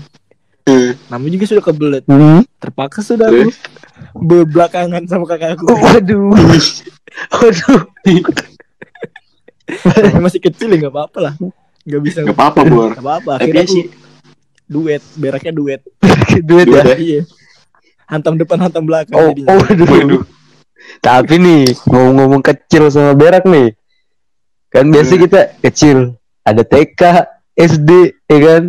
[0.65, 0.97] Hmm.
[1.13, 2.41] namanya juga sudah kebelet hmm?
[2.57, 3.53] terpaksa sudah aku
[4.17, 6.33] berbelakangan sama kakak aku Oh, waduh
[7.45, 7.85] waduh
[10.21, 11.35] masih kecil ya nggak apa-apa lah
[11.85, 12.91] nggak bisa Gak apa-apa bor.
[12.91, 13.85] nggak apa-apa Tapi akhirnya ya aku sih
[14.65, 15.81] duet beraknya duet
[16.49, 16.97] duit ya Duit ya?
[16.99, 17.21] iya
[18.07, 19.49] hantam depan hantam belakang oh, jadinya.
[19.51, 19.87] oh waduh.
[19.87, 20.23] Waduh.
[21.01, 23.77] tapi nih ngomong-ngomong kecil sama berak nih
[24.75, 25.23] kan biasa Hmm.
[25.23, 25.99] kita kecil
[26.43, 27.01] ada TK
[27.55, 27.91] SD
[28.27, 28.63] ya kan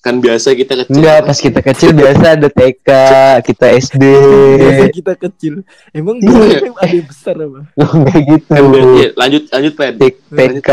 [0.00, 2.88] kan biasa kita kecil Enggak, pas kita kecil biasa ada TK,
[3.40, 4.04] kita SD.
[4.60, 5.64] Biasa kita kecil.
[5.96, 6.60] Emang Iya.
[6.76, 7.60] ada yang besar apa?
[7.72, 8.52] Enggak gitu.
[8.52, 8.64] Kan
[9.00, 10.70] iya, lanjut lanjut Pen TK.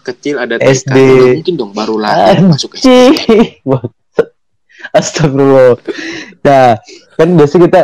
[0.00, 0.96] Kecil ada TK SD.
[1.44, 2.88] Mungkin dong baru lahir masuk SD.
[4.96, 5.76] Astagfirullah.
[6.40, 6.80] Nah,
[7.14, 7.80] kan biasa kita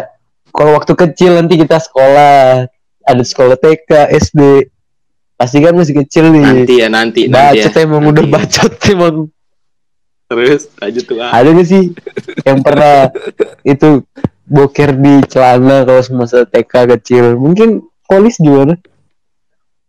[0.49, 2.64] kalau waktu kecil nanti kita sekolah,
[3.05, 4.40] ada sekolah TK, SD.
[5.37, 6.42] Pasti kan masih kecil nih.
[6.42, 8.33] nanti ya nanti nanti ya Bacot emang udah Nanti.
[8.33, 9.16] bacot emang.
[10.27, 11.31] terus lanjut tuh ah.
[11.31, 11.83] Ada gak sih
[12.42, 13.14] yang pernah
[13.62, 14.03] itu
[14.44, 17.25] boker di celana kalau semasa TK kecil?
[17.37, 18.75] Mungkin polis gimana?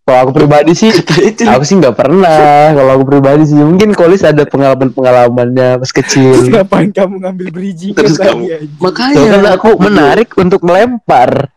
[0.03, 0.87] Kalau aku pribadi sih,
[1.51, 2.71] aku sih nggak pernah.
[2.71, 6.47] Kalau aku pribadi sih, mungkin kolis ada pengalaman pengalamannya pas Terus kecil.
[6.47, 8.71] ngapain kamu ngambil bridging Terus kamu- anjing?
[8.77, 11.51] makanya kan aku menarik untuk melempar.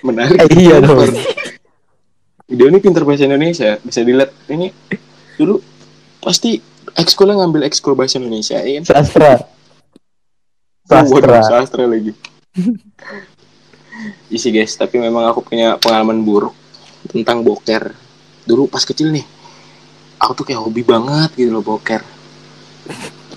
[0.00, 1.12] menarik Eh, iya dong.
[2.46, 4.70] Dia ini pinter bahasa Indonesia bisa dilihat ini
[5.34, 5.58] dulu
[6.18, 6.62] pasti
[6.94, 9.32] ekskulnya ngambil ekskul bahasa Indonesia ya kan Sastra.
[10.86, 11.58] Oh, waduh, Sastra.
[11.66, 12.14] sastra lagi
[14.30, 16.54] isi guys tapi memang aku punya pengalaman buruk
[17.06, 17.90] tentang boker
[18.46, 19.26] dulu pas kecil nih
[20.16, 22.02] aku tuh kayak hobi banget gitu loh boker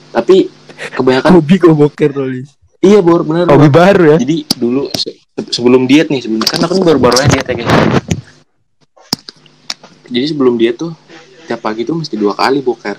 [0.10, 0.50] tapi
[0.93, 2.50] kebanyakan Hobi kok boker tulis.
[2.80, 3.58] iya bor bener Bor.
[3.58, 4.17] Hobi baru ya.
[4.22, 5.17] jadi dulu se-
[5.50, 7.74] sebelum diet nih sebelum kan aku ini baru-baru aja diet ya guys
[10.10, 10.91] jadi sebelum diet tuh
[11.45, 12.98] tiap pagi tuh mesti dua kali boker.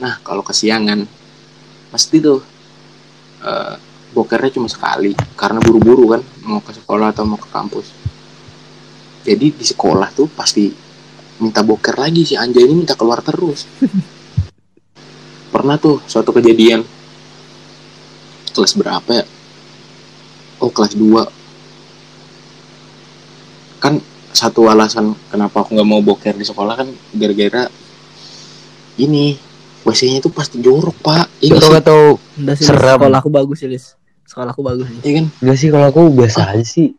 [0.00, 1.04] Nah kalau kesiangan
[1.88, 2.40] pasti tuh
[3.40, 3.74] eh,
[4.12, 5.16] bokernya cuma sekali.
[5.36, 7.88] Karena buru-buru kan mau ke sekolah atau mau ke kampus.
[9.24, 10.68] Jadi di sekolah tuh pasti
[11.40, 13.64] minta boker lagi si Anja ini minta keluar terus.
[15.52, 16.84] Pernah tuh suatu kejadian.
[18.52, 19.24] Kelas berapa ya?
[20.60, 21.42] Oh kelas 2
[23.82, 23.98] kan
[24.32, 27.68] satu alasan kenapa aku nggak mau boker di sekolah kan gara-gara
[28.96, 29.36] ini
[29.82, 32.00] WC-nya itu pasti jorok pak iya Jorok atau.
[32.54, 33.02] Seram.
[33.02, 33.98] sekolah aku bagus sih, Lis.
[34.22, 34.98] Sekolah aku bagus sih.
[35.02, 36.94] iya kan enggak sih kalau aku biasa aja sih.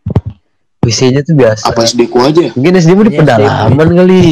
[0.84, 1.64] WC-nya tuh biasa.
[1.72, 4.24] apa SD ku aja Mungkin SD mu di Iya, pedalaman kali.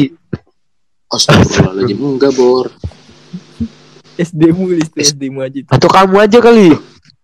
[1.08, 2.66] Astagfirullahaladzim enggak bor
[4.14, 4.88] SD mu, Lis.
[4.88, 5.68] tuh SD mu aja itu.
[5.72, 6.76] Atau kamu aja kali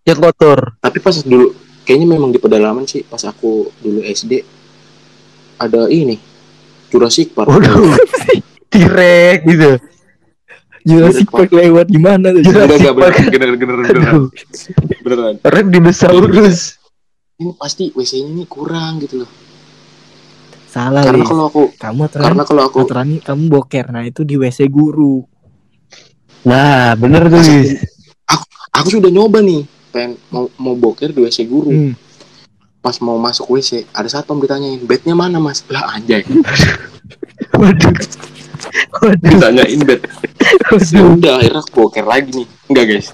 [0.02, 0.80] yang kotor.
[0.80, 1.52] tapi pas dulu
[1.84, 4.40] kayaknya memang di pedalaman sih pas aku dulu SD
[5.58, 6.16] ada ini
[6.88, 7.94] Jurassic Park Waduh.
[8.72, 9.76] Tirek gitu.
[10.82, 12.42] Jurassic Park lewat gimana tuh?
[12.42, 13.14] Jurassic enggak Park.
[13.28, 14.12] bener bener bener
[15.04, 16.78] beneran dinosaurus.
[17.38, 19.30] ini pasti WC ini kurang gitu loh
[20.68, 23.88] Salah, karena kalau aku Kamu aturan, karena kalau aku aturan kamu boker.
[23.88, 25.24] Nah, itu di WC guru.
[26.44, 27.72] Nah, bener tuh, Lis.
[28.68, 31.92] aku sudah nyoba nih pengen mau mau boker di WC guru Hmm.
[32.78, 35.66] Pas mau masuk WC ada satpam ditanyain bednya mana mas?
[35.66, 36.22] Lah anjay.
[37.58, 37.94] Waduh.
[39.02, 39.18] Waduh.
[39.22, 40.00] ditanyain bed.
[40.94, 42.48] Ya udah akhirnya aku boker lagi nih.
[42.70, 43.08] Enggak guys.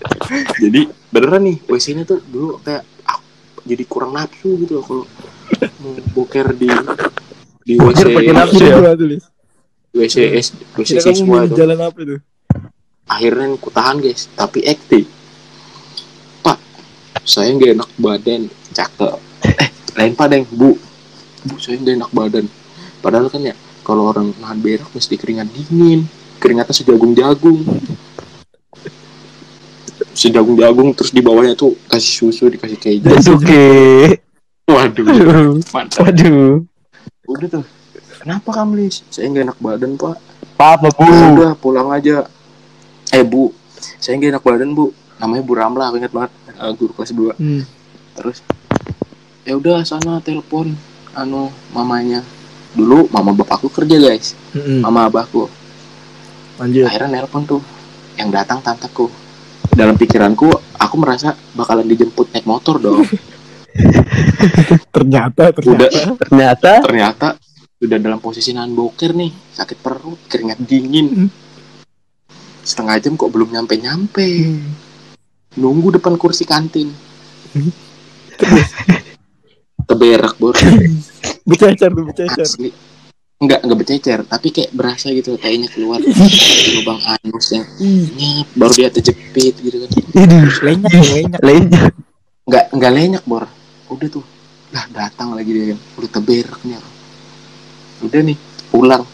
[0.61, 3.24] Jadi beneran nih WC nya tuh dulu kayak aku
[3.64, 5.05] jadi kurang nafsu gitu loh kalau
[5.83, 6.68] mau boker di
[7.64, 9.18] di WC pakai nafsu Kira ya?
[9.94, 12.20] WC S WC milih tuh jalan apa tuh?
[13.05, 14.29] akhirnya aku tahan guys.
[14.33, 15.05] Tapi aktif
[16.44, 16.59] pak
[17.24, 18.42] saya nggak enak badan.
[18.74, 20.74] Cakep eh lain pak deng bu.
[21.44, 22.46] Bu saya nggak enak badan.
[22.98, 26.09] Padahal kan ya kalau orang nahan berak mesti keringat dingin.
[26.38, 27.61] Keringatnya sejagung-jagung.
[30.12, 33.12] Sejagung-jagung terus di bawahnya tuh kasih susu dikasih keju.
[33.30, 33.64] Oke.
[34.64, 35.61] waduh Waduh.
[35.70, 36.00] mantap.
[36.02, 36.64] Waduh.
[37.24, 37.64] udah tuh.
[38.20, 40.16] Kenapa kamu lis saya nggak enak badan pak.
[40.57, 41.04] Apa, Bu?
[41.04, 42.24] udah pulang aja.
[43.12, 43.52] Eh bu.
[44.00, 44.88] Saya nggak enak badan bu.
[45.20, 46.33] Namanya Bu Ramla aku ingat banget.
[46.54, 47.62] Eh, guru kelas 2 Hmm.
[48.14, 48.38] terus
[49.44, 50.72] ya udah sana telepon
[51.12, 52.24] anu mamanya
[52.72, 54.80] dulu mama bapakku kerja guys Mm-mm.
[54.80, 55.46] mama abahku
[56.57, 56.87] Lanjut.
[56.87, 57.62] akhirnya nelpon tuh
[58.14, 59.11] yang datang tanteku
[59.70, 63.04] dalam pikiranku aku merasa bakalan dijemput naik motor dong
[64.94, 66.14] Ternyata, udah ternyata.
[66.14, 67.28] Ternyata ternyata
[67.76, 71.28] udah dalam posisi nahan boker nih sakit perut keringat dingin Hmm.
[72.62, 74.72] setengah jam kok belum nyampe nyampe Hmm.
[75.54, 76.94] nunggu depan kursi kantin
[77.50, 77.70] Hmm.
[79.85, 80.55] keberak bor
[81.49, 82.44] Bercecer tuh, bercecer.
[82.44, 82.70] asli.
[83.37, 86.01] Enggak enggak bercecer tapi kayak berasa gitu kayaknya keluar.
[86.01, 89.90] Dari lubang anus yang Ih, nyep baru dia terjepit gitu kan.
[90.64, 91.40] Lenyak.
[91.44, 91.83] Lainnya.
[92.44, 93.44] enggak enggak lenyak bor
[93.92, 94.25] udah tuh.
[94.73, 95.77] Lah datang lagi dia.
[96.01, 96.81] Udah teberak nih
[98.05, 98.37] udah nih
[98.68, 99.05] pulang.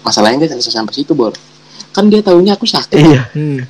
[0.00, 1.32] Masalahnya selesai sampai situ bor
[1.90, 2.96] kan dia tahunya aku sakit.
[3.02, 3.22] Iya.
[3.34, 3.60] Hmm.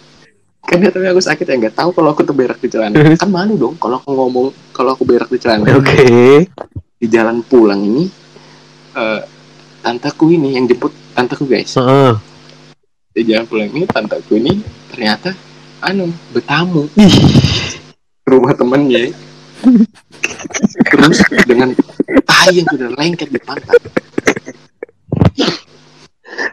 [0.60, 2.94] Kan dia aku sakit ya nggak tahu kalau aku terberak di celana.
[3.20, 5.66] Kan malu dong kalau aku ngomong kalau aku berak di celana.
[5.74, 6.46] Oke.
[7.00, 8.12] di jalan pulang ini
[8.92, 9.20] eh
[9.80, 11.72] tanteku ini yang jemput tanteku guys.
[11.80, 12.14] Heeh.
[13.10, 14.60] di jalan pulang ini tanteku ini
[14.92, 15.32] ternyata
[15.80, 16.86] anu bertamu.
[17.00, 17.14] Ih,
[18.20, 19.10] ke rumah temennya.
[20.86, 21.18] Terus
[21.48, 21.72] dengan
[22.28, 23.80] tai yang sudah lengket di pantat.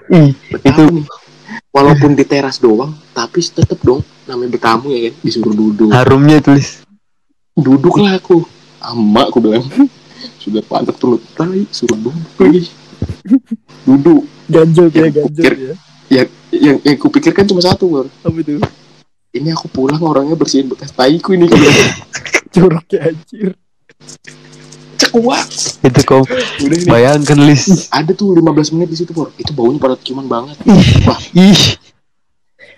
[0.08, 1.04] Ih, nih
[1.78, 6.82] walaupun di teras doang tapi tetep dong namanya bertamu ya kan disuruh duduk harumnya tulis.
[7.54, 8.42] duduklah aku
[8.82, 9.62] ama aku bilang
[10.42, 12.66] sudah pantat tuh tai suruh duduk lagi
[13.86, 15.76] duduk Ganjel ya, Yang ganjel ya.
[16.08, 18.08] yang yang yang kupikirkan cuma satu Bor.
[18.24, 18.64] Apa itu?
[19.36, 21.52] ini aku pulang orangnya bersihin bekas taiku ini
[22.56, 23.54] Curug ya anjir.
[24.98, 25.46] Cekuak
[25.80, 26.02] Itu
[26.60, 27.88] ini bayangkan Lis.
[27.90, 29.30] ada tuh 15 menit di situ Bor.
[29.36, 30.58] itu baunya pada ciuman banget
[31.06, 31.78] wah Ih,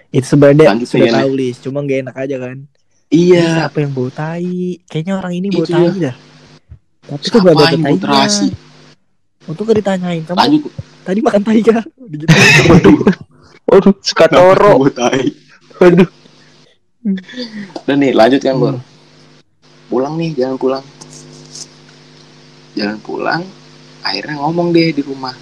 [0.10, 2.58] Itu sebenarnya Lanjut sudah ya, tahu Lis, cuma gak enak aja kan.
[3.08, 4.82] iya Siapa yang bau tai?
[4.84, 5.92] Kayaknya orang ini bau tai ya.
[6.04, 6.16] dah.
[7.10, 8.48] Tapi kok gak ada tai terasi
[9.46, 10.62] Untung gak ditanyain kamu lanjut
[11.02, 11.82] tadi makan tai kan?
[12.12, 12.26] Gitu.
[12.68, 12.98] waduh
[13.66, 14.72] waduh, sekatoro.
[14.80, 15.30] buat tai
[15.78, 16.10] Waduh.
[17.86, 18.84] dan nih lanjut kan Bor Hmm.
[19.90, 20.84] pulang nih jalan pulang
[22.78, 23.42] jalan pulang
[24.04, 25.34] akhirnya ngomong deh di rumah.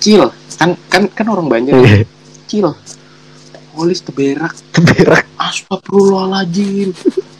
[0.00, 0.28] Cil
[0.60, 2.04] kan kan kan orang banyak Iya,
[2.48, 2.68] cil
[3.72, 5.26] polis teberak Berak.
[5.36, 6.92] Astagfirullahaladzim.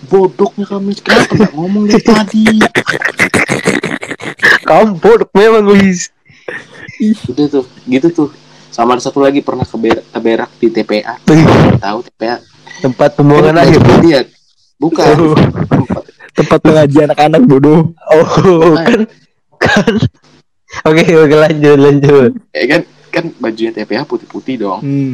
[0.09, 2.45] Bodoknya kami Kenapa gak ngomong dari tadi.
[4.65, 6.13] Kamu bodoh memang Lis.
[7.01, 8.31] Gitu tuh Gitu tuh.
[8.71, 11.19] Sama ada satu lagi pernah keberak, keberak di TPA
[11.83, 12.39] Tahu TPA
[12.81, 13.81] Tempat pembuangan akhir.
[14.01, 14.21] Dia.
[14.81, 15.05] Bukan.
[15.21, 15.37] Oh.
[16.41, 17.81] Tempat Tempat pengaji anak-anak bodoh.
[18.09, 18.25] Oh,
[18.75, 19.01] kan
[19.59, 19.93] kan.
[20.83, 22.31] Oke, oke lanjut, lanjut.
[22.51, 25.13] Ya kan Kan bajunya TPA putih-putih dong Hmm.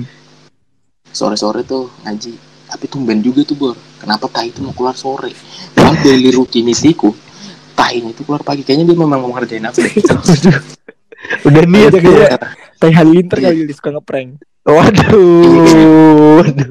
[1.08, 2.36] Sore-sore tuh ngaji
[2.66, 5.32] Tapi tumben juga tuh Bor Kenapa tai itu mau keluar sore
[5.72, 7.08] Padahal daily rutinitiku
[7.72, 9.92] Tainya itu keluar pagi Kayaknya dia memang mau ngerjain aku deh
[11.48, 12.38] Udah niat Aja kayak ya.
[12.76, 13.48] Tai Halilintar Iya.
[13.48, 14.28] kali dia suka ngeprank.
[14.62, 16.36] Waduh.
[16.38, 16.70] Waduh.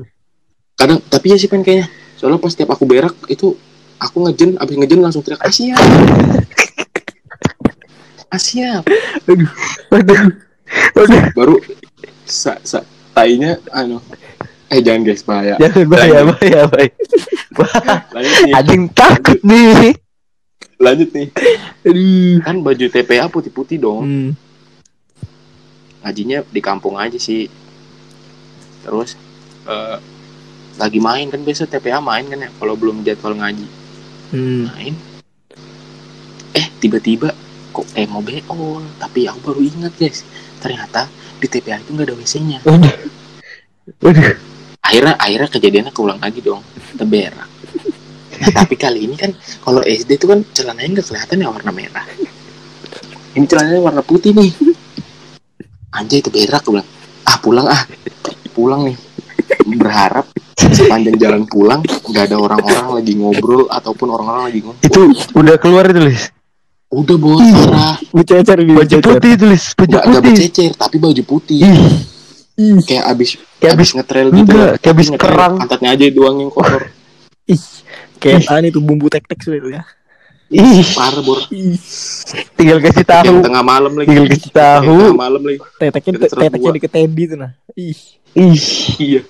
[0.76, 3.58] kadang tapi ya sih pen kayaknya soalnya pas tiap aku berak itu
[3.98, 5.76] aku ngejen abis ngejen langsung teriak Asia
[8.32, 8.84] Asia
[9.90, 10.22] Waduh.
[10.94, 11.22] Waduh.
[11.32, 11.56] baru
[12.24, 12.82] sa, sa
[13.12, 14.02] tainya anu
[14.68, 16.92] eh jangan guys bahaya Jangan bahaya, bahaya, bahaya.
[18.42, 19.94] nih Ada yang takut nih.
[20.76, 21.28] lanjut nih
[21.84, 22.36] Aduh.
[22.42, 24.32] kan baju TPA putih-putih dong Hmm.
[26.04, 27.48] ngajinya di kampung aja sih
[28.84, 29.16] terus
[29.64, 29.98] eh,
[30.76, 33.66] lagi main kan biasa TPA main kan ya kalau belum jadwal ngaji
[34.34, 34.72] Hmm.
[34.72, 34.96] main.
[36.56, 37.30] Eh tiba-tiba
[37.76, 40.26] kok eh mau beol tapi aku baru ingat guys.
[40.64, 41.06] Ternyata
[41.38, 42.96] di TPA itu nggak ada WC-nya Waduh.
[44.02, 44.34] Waduh.
[44.82, 46.64] akhirnya akhirnya kejadiannya keulang lagi dong.
[46.96, 47.50] Teberak
[48.40, 49.32] nah, tapi kali ini kan
[49.64, 52.06] kalau SD itu kan celananya nggak kelihatan ya warna merah.
[53.36, 54.52] Ini celananya warna putih nih.
[55.92, 56.88] Anjay teberak aku bilang.
[57.28, 57.82] Ah pulang ah.
[58.56, 58.98] Pulang nih.
[59.76, 65.02] Berharap sepanjang jalan pulang nggak ada orang-orang lagi ngobrol ataupun orang-orang lagi ngomong Itu
[65.34, 66.32] udah keluar itu, Lis.
[66.88, 69.66] udah bos parah Bercecer di Baju putih itu, Lis.
[69.74, 70.22] Baju putih.
[70.24, 71.60] bercecer tapi baju putih
[72.56, 75.54] Ih, kayak abis Kayak abis abis- ngetrail gitu enggak, kayak abis Ngetrail, kerang.
[75.60, 76.84] pantatnya aja doang yang kotor
[77.52, 77.62] ih.
[78.16, 79.84] Kayak apaan itu bumbu tek-tek sudah itu ya.
[80.48, 80.88] ih.
[80.90, 81.40] parah bor
[82.56, 83.26] Tinggal kasih tahu.
[83.28, 84.96] yang tengah malam lagi Tinggal kasih tahu.
[85.04, 86.72] tengah malam lagi teteknya teteknya gua.
[86.72, 87.52] diketendi tuh nah.
[87.76, 88.00] Ih.
[88.34, 88.60] Ih,
[88.98, 89.22] iya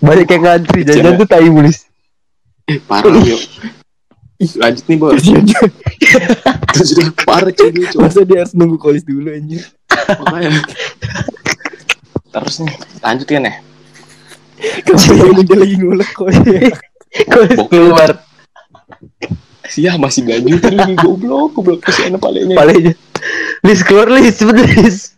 [0.00, 0.80] banyak yang ngantri.
[0.82, 0.96] Jangan.
[0.96, 1.78] Jangan tuh tai Lis.
[2.70, 3.40] eh parah yuk
[4.40, 5.60] lanjut nih dia.
[6.72, 7.84] itu sudah parah cuy.
[7.98, 9.68] Masa dia harus nunggu kolis dulu anjir.
[10.22, 10.64] makanya
[12.30, 13.54] terus nih lanjut kan ya
[14.86, 16.40] Kamu ini dia lagi ngulek kolis.
[17.26, 18.10] Kok keluar
[19.70, 22.92] Sia masih ganjutin lagi goblok goblok kesian palenya palanya.
[23.62, 25.14] Lis keluar Lis, sebentar Lis.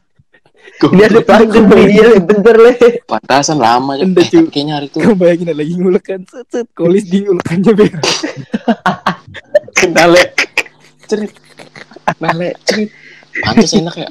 [0.90, 2.72] Ini ada pelanggan nih, iya, bentar le.
[3.06, 3.94] Pantasan lama.
[3.94, 7.06] Udah, Eh, tapi kayaknya hari itu Kamu bayangin ada lagi ngulek kan set set kolis
[7.06, 8.18] di ulekannya beres.
[9.78, 10.22] kendale.
[11.06, 11.32] Cerit.
[12.18, 12.90] Nale, cerit.
[13.32, 14.08] Pantas enak ya.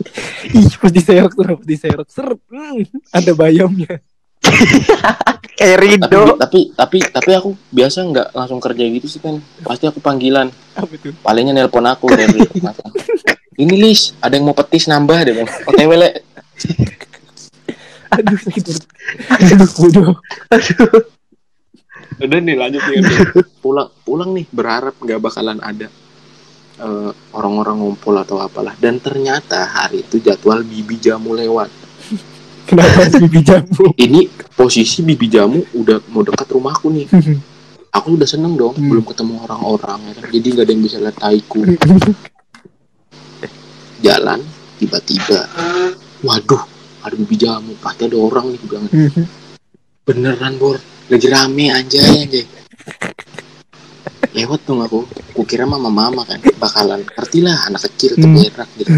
[0.50, 2.40] Ih, pas diserok tuh, pas diserok seret.
[2.48, 2.82] Hmm,
[3.12, 4.00] ada bayamnya.
[5.62, 6.24] Kayak Tapi, Rido.
[6.42, 9.38] tapi tapi tapi aku biasa nggak langsung kerja gitu sih kan.
[9.62, 10.50] Pasti aku panggilan.
[10.74, 11.14] Apa tuh?
[11.22, 12.42] Palingnya nelpon aku dari.
[13.62, 15.50] Ini Lis, ada yang mau petis nambah deh bang.
[15.70, 16.10] OTW le.
[18.20, 18.86] Aduh, sakit perut.
[19.32, 20.12] Aduh, bodoh.
[20.52, 21.00] Aduh.
[22.22, 23.00] Udah nih lanjut nih.
[23.64, 25.88] Pulang pulang nih berharap nggak bakalan ada
[26.78, 28.76] eh, orang-orang ngumpul atau apalah.
[28.76, 31.72] Dan ternyata hari itu jadwal bibi jamu lewat.
[32.68, 33.96] Kenapa bibi jamu?
[33.96, 37.08] Ini posisi bibi jamu udah mau dekat rumahku nih.
[37.92, 38.88] Aku udah seneng dong, Hmm.
[38.88, 40.24] belum ketemu orang-orang ya kan.
[40.32, 41.60] Jadi nggak ada yang bisa lihat taiku.
[44.00, 44.40] Jalan
[44.80, 45.46] tiba-tiba,
[46.22, 46.64] waduh,
[47.02, 47.74] ada bibi jamu.
[47.78, 48.86] Pasti ada orang nih gue bilang.
[50.02, 52.46] Beneran bor, lagi rame anjay anjay
[54.32, 55.04] lewat dong aku
[55.36, 58.40] kukira mama mama kan bakalan ngerti lah anak kecil tuh Hmm.
[58.40, 58.92] berak gitu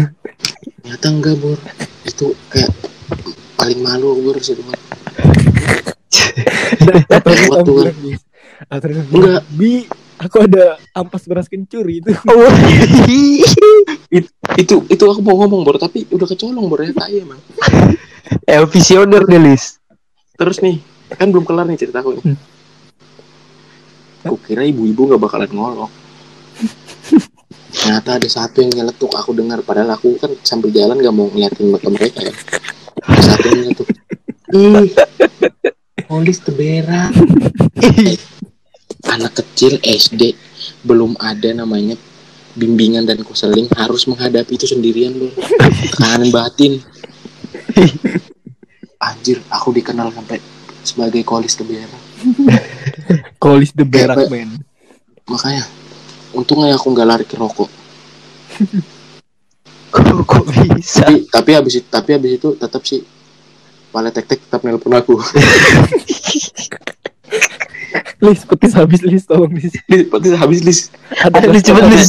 [0.78, 1.58] ternyata enggak bor
[2.06, 2.70] itu kayak
[3.58, 4.78] paling malu bor Bor.
[7.10, 7.76] Atau Lewat tuh.
[8.70, 9.42] bilang, Enggak.
[9.50, 9.72] Bi,
[10.24, 12.08] aku ada ampas beras kencur itu.
[12.24, 12.50] Oh,
[14.56, 17.40] itu itu aku mau ngomong bor tapi udah kecolong bor ya tai emang
[18.54, 19.82] El visioner deh Lis.
[20.34, 20.82] terus nih
[21.14, 22.24] kan belum kelar nih ceritaku nih.
[22.24, 22.38] Hmm.
[24.24, 25.92] Kukira ibu-ibu gak bakalan ngolok
[27.74, 29.60] ternyata ada satu yang nyeletuk aku dengar.
[29.60, 32.32] Padahal aku kan sambil jalan gak mau ngeliatin muka mereka ya.
[33.04, 33.88] Ada satu yang nyeletuk.
[34.54, 34.90] Ih
[36.14, 37.10] polis tebera
[39.10, 40.36] anak kecil SD
[40.84, 41.96] belum ada namanya
[42.54, 45.32] bimbingan dan konseling harus menghadapi itu sendirian loh
[45.82, 46.78] tekanan batin.
[49.02, 50.38] Anjir aku dikenal sampai
[50.84, 51.98] sebagai kolis tebera
[53.42, 54.50] Kolis the Berak, berak man.
[55.28, 55.64] makanya
[56.32, 57.68] untungnya aku nggak lari ke rokok.
[59.92, 61.04] Kok, kok bisa?
[61.04, 63.02] tapi tapi habis itu tapi habis itu tetap sih
[63.94, 65.14] Pale tek tek tetap nelpon aku
[68.24, 69.74] Lis, petis habis Lis, tolong Lis.
[69.84, 70.78] Lis, petis habis lis
[71.12, 72.08] Ada Lis, cepet, Lis.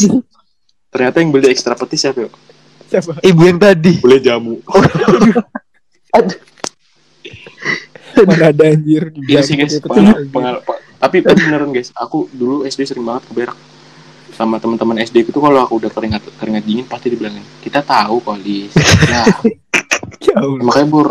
[0.88, 2.30] ternyata yang beli ekstra petis siapa ya
[2.86, 3.18] Siapa?
[3.20, 3.98] Ibu yang tadi.
[3.98, 4.62] boleh jamu.
[8.16, 9.76] Mana ada anjir Iya sih guys.
[9.82, 10.64] pengal- pengal-
[10.96, 11.92] tapi tapi beneran guys.
[11.94, 13.58] Aku dulu SD sering banget ke berak
[14.32, 18.38] sama teman-teman SD itu kalau aku udah keringat keringat dingin pasti dibilangin kita tahu kok
[18.40, 18.72] lis.
[19.06, 19.24] Ya.
[20.22, 21.08] Ya makanya bor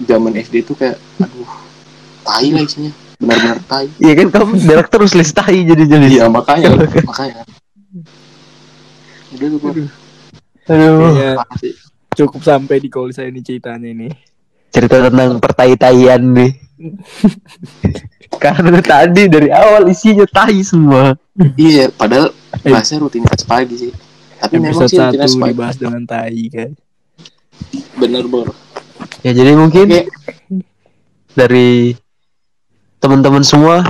[0.00, 1.50] zaman SD itu kayak aduh
[2.22, 2.88] tai lah isinya
[3.20, 6.06] benar-benar tai Iya kan kamu berak terus Lis tahi jadi jadi.
[6.10, 6.72] iya makanya
[7.04, 7.44] makanya
[9.30, 9.88] udah tuh.
[10.66, 11.14] Aduh.
[11.36, 11.74] Parah sih.
[12.10, 14.08] cukup sampai di kolis saya ini ceritanya ini.
[14.70, 16.52] Cerita tentang pertai-taian nih.
[18.42, 21.12] Karena tadi dari awal isinya tahi semua.
[21.54, 22.68] iya padahal Eh.
[22.68, 23.92] bahasnya rutinitas pagi sih
[24.36, 26.70] tapi memang Episode sih rutinitas satu pagi dibahas dengan tai kan.
[27.94, 28.48] bener bor
[29.20, 30.02] Ya jadi mungkin Oke.
[31.30, 31.94] dari
[33.00, 33.80] teman-teman semua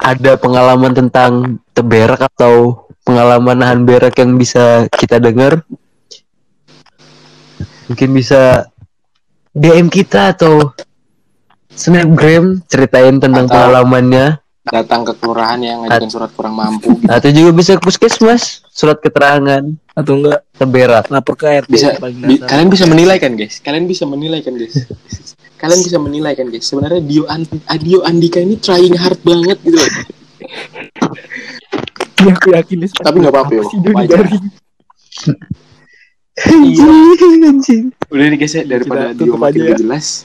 [0.00, 5.60] ada pengalaman tentang teberak atau pengalaman nahan berak yang bisa kita dengar?
[7.86, 8.70] Mungkin bisa
[9.50, 10.72] DM kita atau
[11.70, 14.40] snapgram ceritain tentang Atau- pengalamannya.
[14.60, 16.94] datang ke kelurahan yang ngajukan surat kurang mampu.
[16.94, 17.08] Gitu.
[17.10, 19.66] atau juga bisa ke puskesmas surat keterangan.
[19.96, 23.58] Atau enggak teberak lapor ke RT bisa bi- kalian bisa menilai kan guys?
[23.58, 24.86] Kalian bisa menilai kan guys
[25.60, 29.76] kalian bisa menilai kan guys sebenarnya Dio Andi, Dio Andika ini trying hard banget gitu
[29.76, 29.92] loh.
[32.20, 32.78] Iya, aku yakin.
[32.90, 33.60] Tapi nggak apa-apa?
[36.40, 37.84] Anjing, anjing.
[38.08, 39.76] udah nih guys ya daripada Kita Dio makin ya.
[39.76, 40.24] jelas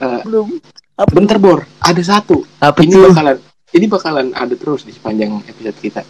[0.00, 0.48] Eh, Belum.
[0.96, 1.12] Apa?
[1.12, 3.36] bentar bor ada satu apa ini tuh bakalan
[3.72, 6.02] ini bakalan ada terus di sepanjang episode kita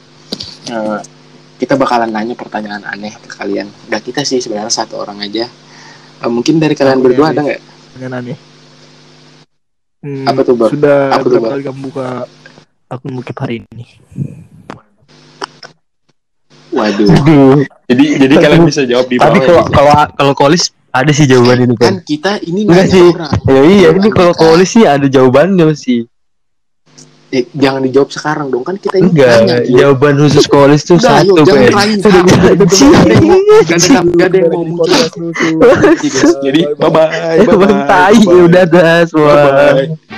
[0.71, 1.01] Eh,
[1.59, 5.47] kita bakalan nanya pertanyaan aneh ke kalian Gak kita sih sebenarnya satu orang aja
[6.21, 7.61] Eh, mungkin dari kalian berdua ada nggak
[7.99, 8.39] Dengan aneh.
[10.01, 10.71] Hmm, Apa tuh, Bang?
[10.71, 11.53] Sudah Apa tuh, berapa Bang?
[11.53, 12.07] kali kamu buka
[12.89, 13.85] akun bukit hari ini?
[16.71, 17.67] waduh Aduh.
[17.85, 21.59] jadi jadi kalian bisa jawab di bawah tapi kalau kalau kalau kolis ada sih jawaban
[21.61, 23.07] ini kan kan kita ini Enggak nanya sih.
[23.11, 26.07] orang ya iya ini kalau kolis sih ada jawabannya sih
[27.31, 31.23] Eh, jangan dijawab sekarang dong kan kita ini enggak nanya jawaban khusus kolis tuh Udah,
[31.23, 32.27] ayo, satu jangan Ben trying Udah, hard.
[32.27, 34.07] udah, udah, Gak ada yang mau- gak ada- Anjing.
[34.11, 35.55] gak ada yang mau Di muncul podcast musuh.
[35.95, 36.33] Jadi, guys.
[36.43, 37.39] Jadi, bye bye.
[37.39, 40.10] Emang tai ya udah dah semua Bye bye.